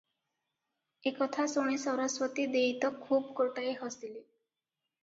ଏ 1.09 1.13
କଥା 1.19 1.45
ଶୁଣି 1.51 1.77
ସରସ୍ୱତୀ 1.83 2.49
ଦେଈ 2.57 2.73
ତ 2.87 2.93
ଖୁବ୍ 3.05 3.31
ଗୋଟାଏ 3.43 3.79
ହସିଲେ। 3.85 4.19